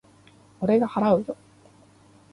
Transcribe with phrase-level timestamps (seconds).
[0.61, 1.37] 俺が払うよ。